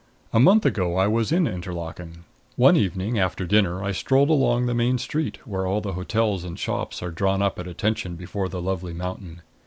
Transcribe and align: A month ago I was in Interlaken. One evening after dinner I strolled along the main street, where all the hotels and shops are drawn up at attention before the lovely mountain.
A 0.33 0.39
month 0.39 0.65
ago 0.65 0.95
I 0.97 1.05
was 1.05 1.31
in 1.31 1.45
Interlaken. 1.45 2.23
One 2.55 2.75
evening 2.75 3.19
after 3.19 3.45
dinner 3.45 3.83
I 3.83 3.91
strolled 3.91 4.31
along 4.31 4.65
the 4.65 4.73
main 4.73 4.97
street, 4.97 5.37
where 5.45 5.67
all 5.67 5.79
the 5.79 5.93
hotels 5.93 6.43
and 6.43 6.57
shops 6.57 7.03
are 7.03 7.11
drawn 7.11 7.43
up 7.43 7.59
at 7.59 7.67
attention 7.67 8.15
before 8.15 8.49
the 8.49 8.63
lovely 8.63 8.93
mountain. 8.93 9.43